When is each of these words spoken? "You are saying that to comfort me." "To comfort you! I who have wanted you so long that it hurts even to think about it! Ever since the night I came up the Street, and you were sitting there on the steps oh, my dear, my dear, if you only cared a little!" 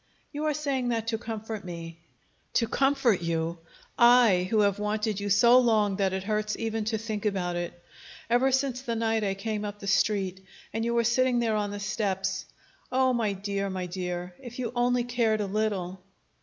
"You 0.33 0.45
are 0.45 0.53
saying 0.55 0.89
that 0.89 1.05
to 1.09 1.19
comfort 1.19 1.63
me." 1.63 1.99
"To 2.53 2.67
comfort 2.67 3.21
you! 3.21 3.59
I 3.99 4.47
who 4.49 4.61
have 4.61 4.79
wanted 4.79 5.19
you 5.19 5.29
so 5.29 5.59
long 5.59 5.97
that 5.97 6.11
it 6.11 6.23
hurts 6.23 6.57
even 6.57 6.85
to 6.85 6.97
think 6.97 7.23
about 7.23 7.55
it! 7.55 7.79
Ever 8.27 8.51
since 8.51 8.81
the 8.81 8.95
night 8.95 9.23
I 9.23 9.35
came 9.35 9.63
up 9.63 9.77
the 9.77 9.85
Street, 9.85 10.43
and 10.73 10.83
you 10.83 10.95
were 10.95 11.03
sitting 11.03 11.37
there 11.37 11.55
on 11.55 11.69
the 11.69 11.79
steps 11.79 12.45
oh, 12.91 13.13
my 13.13 13.33
dear, 13.33 13.69
my 13.69 13.85
dear, 13.85 14.33
if 14.39 14.57
you 14.57 14.71
only 14.75 15.03
cared 15.03 15.39
a 15.39 15.45
little!" 15.45 16.01